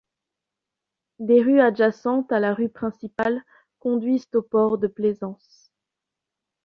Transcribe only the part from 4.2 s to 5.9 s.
au port de plaisance.